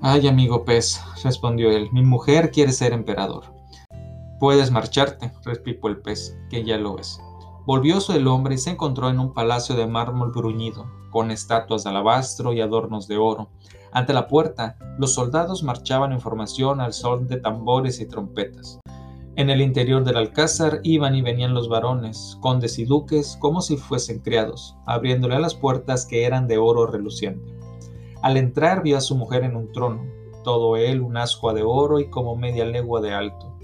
Ay, 0.00 0.28
amigo 0.28 0.64
pez, 0.64 1.00
respondió 1.22 1.70
él, 1.70 1.88
mi 1.92 2.02
mujer 2.02 2.50
quiere 2.50 2.72
ser 2.72 2.92
emperador. 2.92 3.54
Puedes 4.40 4.70
marcharte, 4.70 5.32
replicó 5.44 5.88
el 5.88 5.98
pez, 5.98 6.36
que 6.50 6.64
ya 6.64 6.76
lo 6.76 6.98
es. 6.98 7.20
Volvióse 7.66 8.16
el 8.16 8.26
hombre 8.26 8.56
y 8.56 8.58
se 8.58 8.70
encontró 8.70 9.08
en 9.08 9.18
un 9.18 9.32
palacio 9.32 9.74
de 9.74 9.86
mármol 9.86 10.32
bruñido, 10.32 10.86
con 11.10 11.30
estatuas 11.30 11.84
de 11.84 11.90
alabastro 11.90 12.52
y 12.52 12.60
adornos 12.60 13.08
de 13.08 13.16
oro. 13.16 13.48
Ante 13.92 14.12
la 14.12 14.26
puerta, 14.26 14.76
los 14.98 15.14
soldados 15.14 15.62
marchaban 15.62 16.12
en 16.12 16.20
formación 16.20 16.80
al 16.80 16.92
son 16.92 17.26
de 17.28 17.38
tambores 17.38 18.00
y 18.00 18.06
trompetas. 18.06 18.80
En 19.36 19.48
el 19.48 19.60
interior 19.60 20.04
del 20.04 20.16
alcázar 20.16 20.80
iban 20.82 21.14
y 21.14 21.22
venían 21.22 21.54
los 21.54 21.68
varones, 21.68 22.36
condes 22.40 22.78
y 22.78 22.84
duques, 22.84 23.36
como 23.40 23.62
si 23.62 23.76
fuesen 23.76 24.18
criados, 24.18 24.76
abriéndole 24.86 25.36
a 25.36 25.40
las 25.40 25.54
puertas 25.54 26.04
que 26.04 26.24
eran 26.24 26.46
de 26.46 26.58
oro 26.58 26.86
reluciente. 26.86 27.53
Al 28.24 28.38
entrar 28.38 28.82
vio 28.82 28.96
a 28.96 29.02
su 29.02 29.16
mujer 29.16 29.44
en 29.44 29.54
un 29.54 29.70
trono, 29.70 30.06
todo 30.44 30.78
él 30.78 31.02
un 31.02 31.18
ascua 31.18 31.52
de 31.52 31.62
oro 31.62 32.00
y 32.00 32.08
como 32.08 32.36
media 32.36 32.64
legua 32.64 33.02
de 33.02 33.12
alto. 33.12 33.54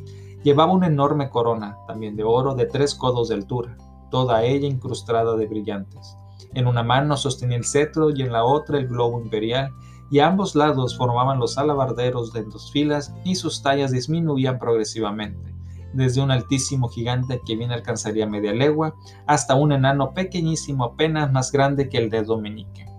Llevaba 0.43 0.75
una 0.75 0.87
enorme 0.87 1.31
corona, 1.31 1.79
también 1.87 2.15
de 2.15 2.25
oro, 2.25 2.55
de 2.55 2.67
tres 2.67 2.95
codos 2.95 3.31
de 3.31 3.37
altura, 3.37 3.79
toda 4.11 4.45
ella 4.45 4.69
incrustada 4.69 5.35
de 5.35 5.47
brillantes. 5.47 6.15
En 6.53 6.67
una 6.67 6.83
mano 6.83 7.17
sostenía 7.17 7.57
el 7.57 7.65
cetro 7.65 8.11
y 8.11 8.21
en 8.21 8.33
la 8.33 8.45
otra 8.45 8.77
el 8.77 8.89
globo 8.89 9.19
imperial, 9.19 9.73
y 10.11 10.19
a 10.19 10.27
ambos 10.27 10.55
lados 10.55 10.95
formaban 10.95 11.39
los 11.39 11.57
alabarderos 11.57 12.35
de 12.35 12.45
dos 12.45 12.71
filas 12.71 13.15
y 13.25 13.37
sus 13.37 13.63
tallas 13.63 13.93
disminuían 13.93 14.59
progresivamente 14.59 15.55
desde 15.95 16.21
un 16.21 16.31
altísimo 16.31 16.89
gigante 16.89 17.41
que 17.47 17.57
bien 17.57 17.73
alcanzaría 17.73 18.27
media 18.27 18.53
legua 18.53 18.95
hasta 19.27 19.55
un 19.55 19.73
enano 19.73 20.13
pequeñísimo 20.13 20.85
apenas 20.85 21.33
más 21.33 21.51
grande 21.51 21.89
que 21.89 21.97
el 21.97 22.11
dedo 22.11 22.39
meñique, 22.39 22.90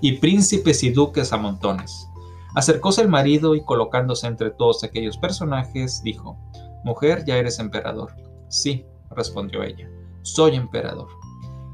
y 0.00 0.12
príncipes 0.18 0.82
y 0.82 0.90
duques 0.90 1.32
a 1.32 1.36
montones. 1.36 2.08
Acercóse 2.54 3.02
el 3.02 3.08
marido 3.08 3.54
y 3.54 3.62
colocándose 3.62 4.26
entre 4.26 4.50
todos 4.50 4.82
aquellos 4.82 5.18
personajes, 5.18 6.02
dijo, 6.02 6.38
Mujer, 6.84 7.24
ya 7.26 7.36
eres 7.36 7.58
emperador. 7.58 8.14
Sí, 8.48 8.86
respondió 9.10 9.62
ella, 9.62 9.90
soy 10.22 10.54
emperador. 10.54 11.08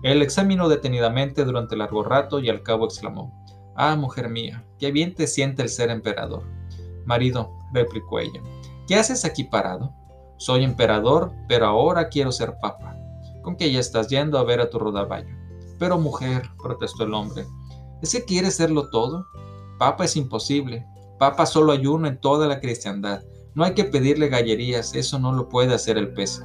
Él 0.02 0.22
examinó 0.22 0.68
detenidamente 0.68 1.44
durante 1.44 1.76
largo 1.76 2.02
rato 2.02 2.40
y 2.40 2.50
al 2.50 2.62
cabo 2.62 2.86
exclamó, 2.86 3.32
Ah, 3.76 3.94
mujer 3.96 4.28
mía, 4.28 4.64
qué 4.78 4.90
bien 4.90 5.14
te 5.14 5.26
siente 5.26 5.62
el 5.62 5.68
ser 5.68 5.90
emperador. 5.90 6.42
Marido, 7.04 7.50
replicó 7.72 8.18
ella, 8.18 8.40
¿qué 8.86 8.96
haces 8.96 9.24
aquí 9.24 9.44
parado? 9.44 9.94
Soy 10.36 10.64
emperador, 10.64 11.32
pero 11.48 11.66
ahora 11.66 12.08
quiero 12.08 12.32
ser 12.32 12.54
papa. 12.60 12.96
¿Con 13.42 13.56
qué 13.56 13.70
ya 13.70 13.80
estás 13.80 14.08
yendo 14.08 14.38
a 14.38 14.44
ver 14.44 14.60
a 14.60 14.70
tu 14.70 14.78
rodaballo? 14.78 15.34
Pero 15.78 15.98
mujer, 15.98 16.42
protestó 16.62 17.04
el 17.04 17.14
hombre, 17.14 17.44
¿es 18.02 18.12
que 18.12 18.24
quieres 18.24 18.56
serlo 18.56 18.90
todo? 18.90 19.26
Papa 19.78 20.04
es 20.04 20.16
imposible. 20.16 20.84
Papa 21.18 21.46
solo 21.46 21.72
hay 21.72 21.86
uno 21.86 22.08
en 22.08 22.20
toda 22.20 22.46
la 22.46 22.60
cristiandad. 22.60 23.22
No 23.54 23.64
hay 23.64 23.74
que 23.74 23.84
pedirle 23.84 24.28
gallerías, 24.28 24.94
eso 24.94 25.18
no 25.18 25.32
lo 25.32 25.48
puede 25.48 25.74
hacer 25.74 25.96
el 25.96 26.12
pez. 26.12 26.44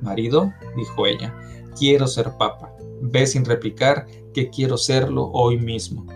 Marido, 0.00 0.52
dijo 0.76 1.06
ella, 1.06 1.34
quiero 1.78 2.06
ser 2.06 2.32
papa. 2.38 2.72
Ve 3.00 3.26
sin 3.26 3.44
replicar 3.44 4.06
que 4.34 4.50
quiero 4.50 4.76
serlo 4.76 5.30
hoy 5.32 5.58
mismo. 5.58 6.06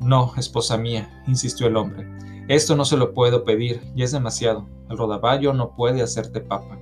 No, 0.00 0.32
esposa 0.36 0.76
mía, 0.76 1.22
insistió 1.26 1.66
el 1.66 1.76
hombre. 1.76 2.08
Esto 2.48 2.74
no 2.74 2.84
se 2.84 2.96
lo 2.96 3.14
puedo 3.14 3.44
pedir, 3.44 3.80
y 3.94 4.02
es 4.02 4.12
demasiado. 4.12 4.66
El 4.88 4.98
rodaballo 4.98 5.52
no 5.52 5.76
puede 5.76 6.02
hacerte 6.02 6.40
papa. 6.40 6.78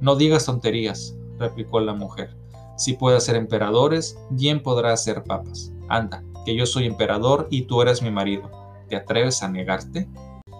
No 0.00 0.16
digas 0.16 0.46
tonterías, 0.46 1.14
replicó 1.38 1.80
la 1.80 1.92
mujer. 1.92 2.34
Si 2.78 2.94
puede 2.94 3.18
hacer 3.18 3.36
emperadores, 3.36 4.18
bien 4.30 4.62
podrá 4.62 4.92
hacer 4.94 5.22
papas. 5.24 5.72
Anda, 5.88 6.24
que 6.44 6.56
yo 6.56 6.66
soy 6.66 6.86
emperador 6.86 7.48
y 7.50 7.62
tú 7.62 7.82
eres 7.82 8.02
mi 8.02 8.10
marido. 8.10 8.50
¿Te 8.88 8.96
atreves 8.96 9.42
a 9.42 9.48
negarte? 9.48 10.08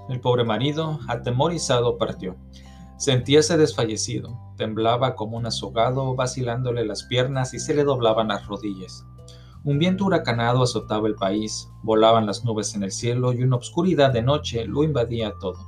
El 0.09 0.21
pobre 0.21 0.45
marido, 0.45 0.99
atemorizado, 1.09 1.99
partió. 1.99 2.37
Sentíase 2.99 3.57
desfallecido, 3.57 4.39
temblaba 4.57 5.15
como 5.15 5.37
un 5.37 5.47
azogado, 5.47 6.15
vacilándole 6.15 6.85
las 6.85 7.05
piernas 7.05 7.55
y 7.55 7.59
se 7.59 7.75
le 7.75 7.85
doblaban 7.85 8.29
las 8.29 8.47
rodillas. 8.47 9.07
Un 9.63 9.79
viento 9.79 10.07
huracanado 10.07 10.63
azotaba 10.63 11.07
el 11.07 11.15
país, 11.15 11.69
volaban 11.83 12.27
las 12.27 12.45
nubes 12.45 12.75
en 12.75 12.83
el 12.83 12.93
cielo 12.93 13.33
y 13.33 13.43
una 13.43 13.57
obscuridad 13.57 14.13
de 14.13 14.23
noche 14.23 14.65
lo 14.65 14.85
invadía 14.85 15.35
todo. 15.39 15.59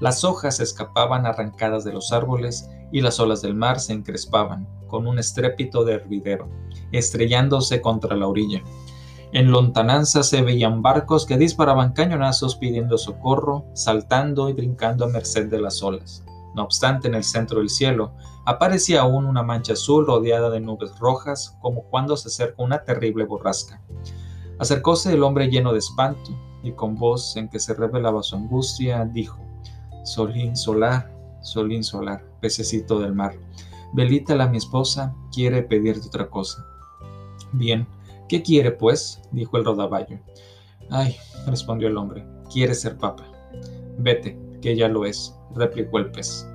Las 0.00 0.24
hojas 0.24 0.58
escapaban 0.58 1.26
arrancadas 1.26 1.84
de 1.84 1.92
los 1.92 2.12
árboles 2.12 2.68
y 2.90 3.00
las 3.00 3.20
olas 3.20 3.40
del 3.40 3.54
mar 3.54 3.78
se 3.78 3.92
encrespaban, 3.92 4.68
con 4.88 5.06
un 5.06 5.18
estrépito 5.18 5.84
de 5.84 5.94
hervidero, 5.94 6.48
estrellándose 6.90 7.80
contra 7.80 8.16
la 8.16 8.26
orilla. 8.26 8.62
En 9.32 9.50
lontananza 9.50 10.22
se 10.22 10.42
veían 10.42 10.82
barcos 10.82 11.24
que 11.24 11.38
disparaban 11.38 11.92
cañonazos 11.92 12.56
pidiendo 12.56 12.98
socorro, 12.98 13.64
saltando 13.72 14.50
y 14.50 14.52
brincando 14.52 15.06
a 15.06 15.08
merced 15.08 15.48
de 15.50 15.60
las 15.60 15.82
olas. 15.82 16.22
No 16.54 16.64
obstante, 16.64 17.08
en 17.08 17.14
el 17.14 17.24
centro 17.24 17.60
del 17.60 17.70
cielo 17.70 18.12
aparecía 18.44 19.00
aún 19.00 19.24
una 19.24 19.42
mancha 19.42 19.72
azul 19.72 20.06
rodeada 20.06 20.50
de 20.50 20.60
nubes 20.60 20.98
rojas, 20.98 21.56
como 21.62 21.84
cuando 21.84 22.16
se 22.18 22.28
acerca 22.28 22.62
una 22.62 22.84
terrible 22.84 23.24
borrasca. 23.24 23.80
Acercóse 24.58 25.14
el 25.14 25.22
hombre 25.22 25.48
lleno 25.48 25.72
de 25.72 25.78
espanto, 25.78 26.30
y 26.62 26.72
con 26.72 26.96
voz 26.96 27.34
en 27.36 27.48
que 27.48 27.58
se 27.58 27.72
revelaba 27.72 28.22
su 28.22 28.36
angustia, 28.36 29.04
dijo, 29.06 29.40
Solín 30.04 30.56
solar, 30.56 31.10
Solín 31.40 31.82
solar, 31.82 32.22
pececito 32.40 33.00
del 33.00 33.14
mar, 33.14 33.34
Belita 33.94 34.34
la 34.34 34.46
mi 34.46 34.56
esposa 34.56 35.14
quiere 35.30 35.62
pedirte 35.62 36.08
otra 36.08 36.30
cosa. 36.30 36.64
Bien, 37.52 37.86
¿qué 38.32 38.42
quiere 38.42 38.72
pues? 38.72 39.20
dijo 39.30 39.58
el 39.58 39.64
rodaballo. 39.66 40.18
Ay, 40.88 41.16
respondió 41.46 41.88
el 41.88 41.98
hombre, 41.98 42.24
quiere 42.50 42.74
ser 42.74 42.96
papa. 42.96 43.30
Vete, 43.98 44.38
que 44.62 44.74
ya 44.74 44.88
lo 44.88 45.04
es, 45.04 45.36
replicó 45.54 45.98
el 45.98 46.10
pez. 46.10 46.48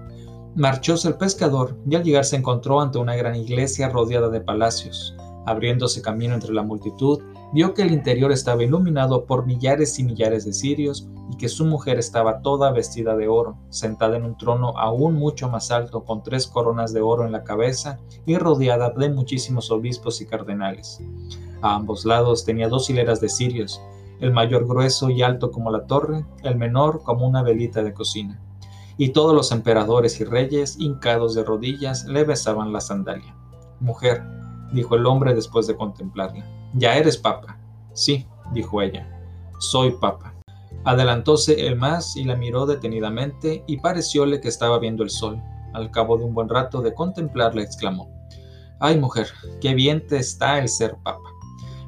Marchóse 0.55 1.07
el 1.07 1.17
pescador 1.17 1.77
y 1.87 1.93
al 1.93 2.03
llegar 2.03 2.25
se 2.25 2.35
encontró 2.35 2.81
ante 2.81 2.97
una 2.97 3.15
gran 3.15 3.35
iglesia 3.35 3.89
rodeada 3.89 4.29
de 4.29 4.41
palacios. 4.41 5.15
Abriéndose 5.45 6.01
camino 6.01 6.33
entre 6.33 6.51
la 6.51 6.63
multitud, 6.63 7.21
vio 7.53 7.75
que 7.75 7.83
el 7.83 7.91
interior 7.91 8.31
estaba 8.31 8.63
iluminado 8.63 9.25
por 9.25 9.45
millares 9.45 9.99
y 9.99 10.03
millares 10.03 10.45
de 10.45 10.53
cirios 10.53 11.07
y 11.31 11.37
que 11.37 11.47
su 11.47 11.63
mujer 11.63 11.99
estaba 11.99 12.41
toda 12.41 12.71
vestida 12.71 13.15
de 13.15 13.27
oro, 13.27 13.55
sentada 13.69 14.17
en 14.17 14.23
un 14.23 14.35
trono 14.35 14.75
aún 14.79 15.13
mucho 15.13 15.47
más 15.47 15.69
alto 15.69 16.03
con 16.03 16.23
tres 16.23 16.47
coronas 16.47 16.91
de 16.91 17.01
oro 17.01 17.23
en 17.23 17.33
la 17.33 17.43
cabeza 17.43 17.99
y 18.25 18.35
rodeada 18.35 18.89
de 18.89 19.11
muchísimos 19.11 19.69
obispos 19.69 20.21
y 20.21 20.25
cardenales. 20.25 20.99
A 21.61 21.75
ambos 21.75 22.05
lados 22.05 22.45
tenía 22.45 22.69
dos 22.69 22.89
hileras 22.89 23.21
de 23.21 23.29
cirios, 23.29 23.81
el 24.19 24.31
mayor 24.31 24.67
grueso 24.67 25.09
y 25.09 25.21
alto 25.21 25.51
como 25.51 25.71
la 25.71 25.85
torre, 25.85 26.25
el 26.43 26.55
menor 26.55 27.03
como 27.03 27.27
una 27.27 27.43
velita 27.43 27.83
de 27.83 27.93
cocina 27.93 28.41
y 28.97 29.09
todos 29.09 29.33
los 29.33 29.51
emperadores 29.51 30.19
y 30.19 30.25
reyes, 30.25 30.77
hincados 30.79 31.35
de 31.35 31.43
rodillas, 31.43 32.05
le 32.05 32.23
besaban 32.23 32.73
la 32.73 32.81
sandalia. 32.81 33.35
Mujer, 33.79 34.23
dijo 34.73 34.95
el 34.95 35.05
hombre 35.05 35.35
después 35.35 35.67
de 35.67 35.75
contemplarla, 35.75 36.43
ya 36.73 36.97
eres 36.97 37.17
papa. 37.17 37.59
Sí, 37.93 38.27
dijo 38.53 38.81
ella, 38.81 39.07
soy 39.59 39.91
papa. 39.91 40.33
Adelantóse 40.83 41.67
el 41.67 41.75
más 41.75 42.15
y 42.15 42.23
la 42.23 42.35
miró 42.35 42.65
detenidamente 42.65 43.63
y 43.67 43.77
parecióle 43.77 44.41
que 44.41 44.47
estaba 44.47 44.79
viendo 44.79 45.03
el 45.03 45.09
sol. 45.09 45.41
Al 45.73 45.91
cabo 45.91 46.17
de 46.17 46.23
un 46.23 46.33
buen 46.33 46.49
rato 46.49 46.81
de 46.81 46.93
contemplarla 46.93 47.61
exclamó, 47.61 48.09
Ay 48.79 48.99
mujer, 48.99 49.27
qué 49.61 49.75
bien 49.75 50.05
te 50.07 50.17
está 50.17 50.59
el 50.59 50.69
ser 50.69 50.95
papa. 51.03 51.29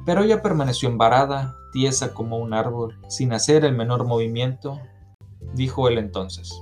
Pero 0.06 0.22
ella 0.22 0.42
permaneció 0.42 0.88
embarada, 0.88 1.56
tiesa 1.72 2.14
como 2.14 2.38
un 2.38 2.54
árbol, 2.54 2.98
sin 3.08 3.32
hacer 3.32 3.64
el 3.64 3.74
menor 3.74 4.04
movimiento. 4.04 4.80
Dijo 5.54 5.88
él 5.88 5.98
entonces, 5.98 6.52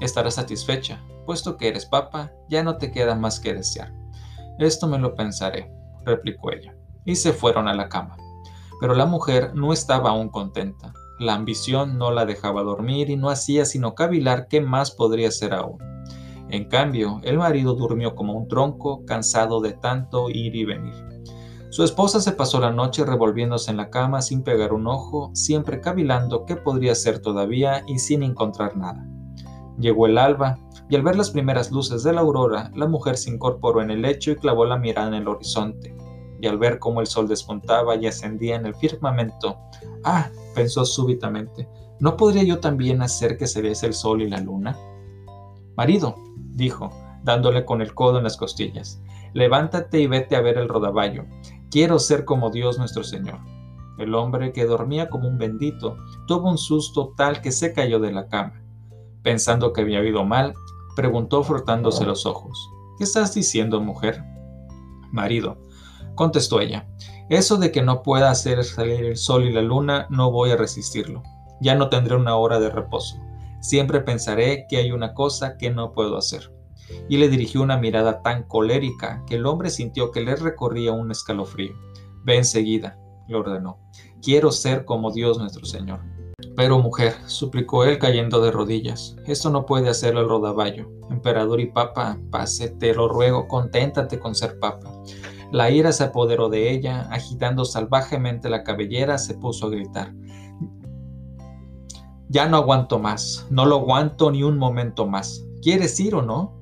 estarás 0.00 0.34
satisfecha, 0.34 1.00
puesto 1.26 1.56
que 1.56 1.68
eres 1.68 1.86
papa, 1.86 2.32
ya 2.48 2.62
no 2.62 2.76
te 2.76 2.90
queda 2.90 3.14
más 3.14 3.40
que 3.40 3.54
desear. 3.54 3.92
Esto 4.58 4.86
me 4.86 4.98
lo 4.98 5.14
pensaré, 5.14 5.70
replicó 6.04 6.52
ella, 6.52 6.76
y 7.04 7.16
se 7.16 7.32
fueron 7.32 7.68
a 7.68 7.74
la 7.74 7.88
cama. 7.88 8.16
Pero 8.80 8.94
la 8.94 9.06
mujer 9.06 9.54
no 9.54 9.72
estaba 9.72 10.10
aún 10.10 10.28
contenta. 10.28 10.92
La 11.18 11.34
ambición 11.34 11.96
no 11.96 12.10
la 12.10 12.26
dejaba 12.26 12.62
dormir 12.62 13.08
y 13.08 13.16
no 13.16 13.30
hacía 13.30 13.64
sino 13.64 13.94
cavilar 13.94 14.48
qué 14.48 14.60
más 14.60 14.90
podría 14.90 15.30
ser 15.30 15.54
aún. 15.54 15.78
En 16.50 16.68
cambio, 16.68 17.20
el 17.24 17.38
marido 17.38 17.74
durmió 17.74 18.14
como 18.14 18.34
un 18.34 18.48
tronco, 18.48 19.04
cansado 19.06 19.60
de 19.60 19.72
tanto 19.72 20.28
ir 20.28 20.54
y 20.54 20.64
venir. 20.64 21.13
Su 21.74 21.82
esposa 21.82 22.20
se 22.20 22.30
pasó 22.30 22.60
la 22.60 22.70
noche 22.70 23.04
revolviéndose 23.04 23.72
en 23.72 23.78
la 23.78 23.90
cama 23.90 24.22
sin 24.22 24.44
pegar 24.44 24.72
un 24.72 24.86
ojo, 24.86 25.32
siempre 25.34 25.80
cavilando 25.80 26.46
qué 26.46 26.54
podría 26.54 26.94
ser 26.94 27.18
todavía 27.18 27.82
y 27.88 27.98
sin 27.98 28.22
encontrar 28.22 28.76
nada. 28.76 29.04
Llegó 29.76 30.06
el 30.06 30.18
alba, 30.18 30.56
y 30.88 30.94
al 30.94 31.02
ver 31.02 31.16
las 31.16 31.32
primeras 31.32 31.72
luces 31.72 32.04
de 32.04 32.12
la 32.12 32.20
aurora, 32.20 32.70
la 32.76 32.86
mujer 32.86 33.16
se 33.16 33.30
incorporó 33.30 33.82
en 33.82 33.90
el 33.90 34.02
lecho 34.02 34.30
y 34.30 34.36
clavó 34.36 34.64
la 34.64 34.78
mirada 34.78 35.08
en 35.08 35.14
el 35.14 35.26
horizonte. 35.26 35.96
Y 36.40 36.46
al 36.46 36.58
ver 36.58 36.78
cómo 36.78 37.00
el 37.00 37.08
sol 37.08 37.26
despuntaba 37.26 37.96
y 37.96 38.06
ascendía 38.06 38.54
en 38.54 38.66
el 38.66 38.76
firmamento, 38.76 39.58
ah, 40.04 40.30
pensó 40.54 40.84
súbitamente, 40.84 41.68
¿no 41.98 42.16
podría 42.16 42.44
yo 42.44 42.60
también 42.60 43.02
hacer 43.02 43.36
que 43.36 43.48
se 43.48 43.62
viese 43.62 43.86
el 43.86 43.94
sol 43.94 44.22
y 44.22 44.30
la 44.30 44.38
luna? 44.38 44.78
Marido, 45.76 46.14
dijo, 46.36 46.92
dándole 47.24 47.64
con 47.64 47.82
el 47.82 47.94
codo 47.94 48.18
en 48.18 48.24
las 48.24 48.36
costillas, 48.36 49.02
levántate 49.32 49.98
y 49.98 50.06
vete 50.06 50.36
a 50.36 50.40
ver 50.40 50.56
el 50.56 50.68
rodaballo. 50.68 51.24
Quiero 51.74 51.98
ser 51.98 52.24
como 52.24 52.50
Dios 52.50 52.78
nuestro 52.78 53.02
Señor. 53.02 53.40
El 53.98 54.14
hombre, 54.14 54.52
que 54.52 54.64
dormía 54.64 55.08
como 55.08 55.26
un 55.26 55.38
bendito, 55.38 55.96
tuvo 56.28 56.48
un 56.48 56.56
susto 56.56 57.12
tal 57.16 57.40
que 57.40 57.50
se 57.50 57.72
cayó 57.72 57.98
de 57.98 58.12
la 58.12 58.28
cama. 58.28 58.62
Pensando 59.24 59.72
que 59.72 59.80
había 59.80 59.98
oído 59.98 60.24
mal, 60.24 60.54
preguntó 60.94 61.42
frotándose 61.42 62.04
los 62.04 62.26
ojos. 62.26 62.56
¿Qué 62.96 63.02
estás 63.02 63.34
diciendo, 63.34 63.80
mujer? 63.80 64.22
Marido, 65.10 65.58
contestó 66.14 66.60
ella. 66.60 66.86
Eso 67.28 67.56
de 67.56 67.72
que 67.72 67.82
no 67.82 68.04
pueda 68.04 68.30
hacer 68.30 68.62
salir 68.62 69.04
el 69.04 69.16
sol 69.16 69.42
y 69.42 69.52
la 69.52 69.62
luna, 69.62 70.06
no 70.10 70.30
voy 70.30 70.52
a 70.52 70.56
resistirlo. 70.56 71.24
Ya 71.60 71.74
no 71.74 71.88
tendré 71.88 72.14
una 72.14 72.36
hora 72.36 72.60
de 72.60 72.70
reposo. 72.70 73.16
Siempre 73.60 74.00
pensaré 74.00 74.66
que 74.68 74.76
hay 74.76 74.92
una 74.92 75.12
cosa 75.12 75.56
que 75.56 75.70
no 75.70 75.90
puedo 75.90 76.16
hacer 76.16 76.53
y 77.08 77.16
le 77.16 77.28
dirigió 77.28 77.62
una 77.62 77.76
mirada 77.76 78.22
tan 78.22 78.44
colérica 78.44 79.24
que 79.26 79.36
el 79.36 79.46
hombre 79.46 79.70
sintió 79.70 80.10
que 80.10 80.20
le 80.20 80.36
recorría 80.36 80.92
un 80.92 81.10
escalofrío. 81.10 81.74
Ve 82.24 82.36
enseguida, 82.36 82.98
le 83.28 83.36
ordenó. 83.36 83.78
Quiero 84.22 84.50
ser 84.50 84.84
como 84.84 85.10
Dios 85.10 85.38
nuestro 85.38 85.64
Señor. 85.64 86.00
Pero 86.56 86.78
mujer, 86.78 87.14
suplicó 87.26 87.84
él 87.84 87.98
cayendo 87.98 88.40
de 88.40 88.50
rodillas, 88.50 89.16
esto 89.26 89.50
no 89.50 89.66
puede 89.66 89.88
hacerlo 89.88 90.20
el 90.20 90.28
rodaballo. 90.28 90.88
Emperador 91.10 91.60
y 91.60 91.66
papa, 91.66 92.18
pase, 92.30 92.68
te 92.68 92.94
lo 92.94 93.08
ruego, 93.08 93.48
conténtate 93.48 94.18
con 94.18 94.34
ser 94.34 94.58
papa. 94.58 94.92
La 95.52 95.70
ira 95.70 95.92
se 95.92 96.04
apoderó 96.04 96.48
de 96.48 96.70
ella, 96.72 97.08
agitando 97.10 97.64
salvajemente 97.64 98.48
la 98.48 98.64
cabellera, 98.64 99.18
se 99.18 99.34
puso 99.34 99.66
a 99.66 99.70
gritar. 99.70 100.12
Ya 102.28 102.48
no 102.48 102.56
aguanto 102.56 102.98
más, 102.98 103.46
no 103.50 103.64
lo 103.64 103.76
aguanto 103.76 104.30
ni 104.30 104.42
un 104.42 104.58
momento 104.58 105.06
más. 105.06 105.44
¿Quieres 105.62 105.98
ir 106.00 106.14
o 106.14 106.22
no? 106.22 106.53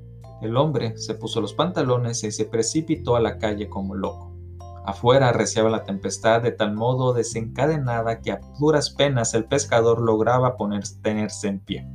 El 0.43 0.57
hombre 0.57 0.99
se 0.99 1.15
puso 1.15 1.41
los 1.41 1.55
pantalones 1.55 2.25
y 2.25 2.33
se 2.33 2.45
precipitó 2.45 3.15
a 3.15 3.21
la 3.21 3.39
calle 3.39 3.69
como 3.69 3.95
loco. 3.95 4.33
Afuera 4.85 5.29
arreciaba 5.29 5.71
la 5.71 5.85
tempestad 5.85 6.43
de 6.43 6.51
tal 6.51 6.75
modo 6.75 7.13
desencadenada 7.13 8.21
que 8.21 8.33
a 8.33 8.41
duras 8.59 8.91
penas 8.91 9.35
el 9.35 9.45
pescador 9.45 10.01
lograba 10.01 10.57
tenerse 11.01 11.47
en 11.47 11.61
pie. 11.61 11.89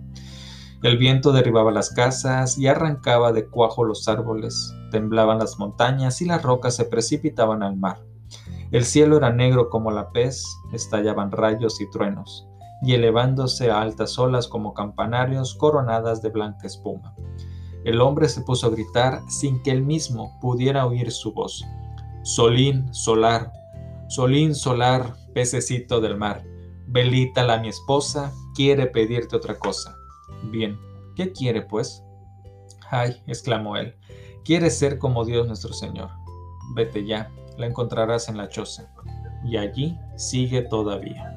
El 0.82 0.98
viento 0.98 1.34
derribaba 1.34 1.74
las 1.74 1.90
casas 1.90 2.58
y 2.58 2.68
arrancaba 2.68 3.34
de 3.34 3.48
cuajo 3.48 3.84
los 3.84 4.08
árboles, 4.08 4.74
temblaban 4.92 5.40
las 5.40 5.60
montañas 5.60 6.22
y 6.22 6.26
las 6.26 6.42
rocas 6.42 6.78
se 6.78 6.86
precipitaban 6.86 7.64
al 7.64 7.76
mar. 7.76 8.02
El 8.72 8.86
cielo 8.86 9.18
era 9.18 9.34
negro 9.34 9.70
como 9.70 9.92
la 9.92 10.12
pez, 10.12 10.46
estallaban 10.72 11.32
rayos 11.32 11.82
y 11.82 11.90
truenos, 11.90 12.48
y 12.82 12.94
elevándose 12.94 13.72
a 13.72 13.82
altas 13.82 14.18
olas 14.18 14.48
como 14.48 14.74
campanarios 14.74 15.56
coronadas 15.56 16.22
de 16.22 16.30
blanca 16.30 16.68
espuma. 16.68 17.14
El 17.88 18.02
hombre 18.02 18.28
se 18.28 18.42
puso 18.42 18.68
a 18.68 18.70
gritar 18.70 19.22
sin 19.30 19.64
que 19.64 19.72
él 19.72 19.82
mismo 19.82 20.38
pudiera 20.42 20.86
oír 20.86 21.10
su 21.10 21.32
voz. 21.32 21.64
Solín, 22.22 22.94
solar, 22.94 23.54
Solín, 24.10 24.56
solar, 24.56 25.16
pececito 25.34 26.02
del 26.02 26.18
mar. 26.18 26.44
Belita, 26.86 27.46
la 27.46 27.60
mi 27.60 27.70
esposa, 27.70 28.34
quiere 28.56 28.88
pedirte 28.88 29.38
otra 29.38 29.58
cosa. 29.58 29.96
Bien, 30.52 30.78
¿qué 31.16 31.32
quiere 31.32 31.62
pues? 31.62 32.04
Ay, 32.90 33.24
exclamó 33.26 33.78
él, 33.78 33.96
quiere 34.44 34.70
ser 34.70 34.98
como 34.98 35.24
Dios 35.24 35.48
nuestro 35.48 35.72
Señor. 35.72 36.10
Vete 36.76 37.06
ya, 37.06 37.32
la 37.58 37.68
encontrarás 37.68 38.28
en 38.28 38.36
la 38.36 38.50
choza. 38.50 38.94
Y 39.46 39.56
allí 39.56 39.98
sigue 40.18 40.62
todavía. 40.62 41.37